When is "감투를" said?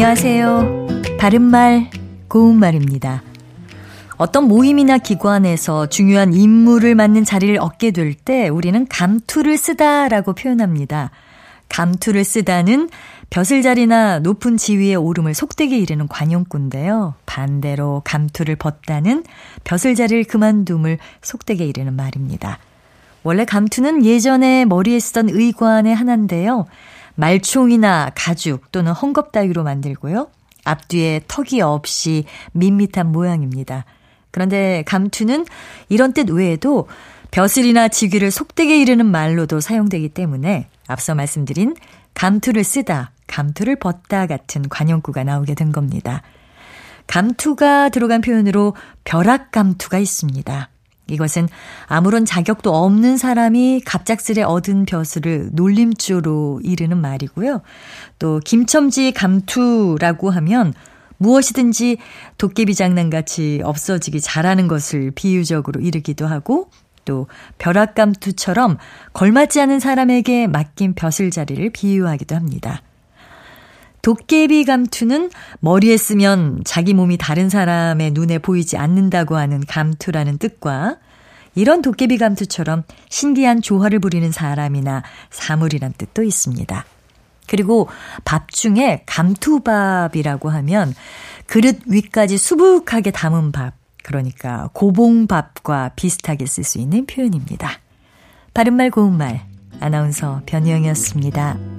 8.88-9.56, 11.68-12.22, 18.04-18.54, 42.14-42.62, 43.26-43.76